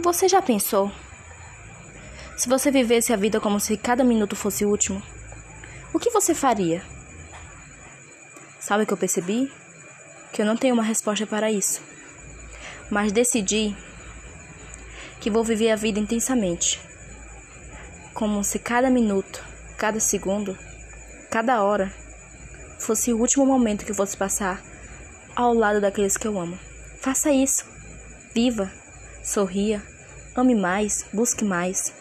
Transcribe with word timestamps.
Você 0.00 0.28
já 0.28 0.40
pensou? 0.40 0.92
Se 2.36 2.48
você 2.48 2.70
vivesse 2.70 3.12
a 3.12 3.16
vida 3.16 3.40
como 3.40 3.58
se 3.58 3.76
cada 3.76 4.04
minuto 4.04 4.36
fosse 4.36 4.64
o 4.64 4.68
último, 4.68 5.02
o 5.92 5.98
que 5.98 6.08
você 6.10 6.32
faria? 6.36 6.84
Sabe 8.60 8.84
o 8.84 8.86
que 8.86 8.92
eu 8.92 8.96
percebi? 8.96 9.52
Que 10.32 10.40
eu 10.40 10.46
não 10.46 10.56
tenho 10.56 10.74
uma 10.74 10.84
resposta 10.84 11.26
para 11.26 11.50
isso. 11.50 11.82
Mas 12.88 13.10
decidi 13.10 13.76
que 15.20 15.30
vou 15.30 15.42
viver 15.42 15.72
a 15.72 15.76
vida 15.76 15.98
intensamente. 15.98 16.80
Como 18.14 18.44
se 18.44 18.60
cada 18.60 18.88
minuto, 18.88 19.44
cada 19.76 19.98
segundo, 19.98 20.56
cada 21.28 21.64
hora 21.64 21.92
fosse 22.78 23.12
o 23.12 23.18
último 23.18 23.44
momento 23.44 23.84
que 23.84 23.90
eu 23.90 23.96
fosse 23.96 24.16
passar 24.16 24.62
ao 25.34 25.52
lado 25.52 25.80
daqueles 25.80 26.16
que 26.16 26.28
eu 26.28 26.38
amo. 26.38 26.56
Faça 27.00 27.32
isso. 27.32 27.66
Viva. 28.32 28.70
Sorria, 29.28 29.82
ame 30.34 30.54
mais, 30.54 31.04
busque 31.12 31.44
mais. 31.44 31.92